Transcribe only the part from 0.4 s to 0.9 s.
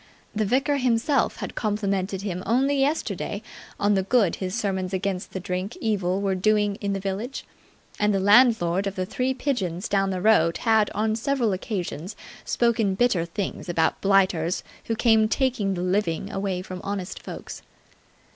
vicar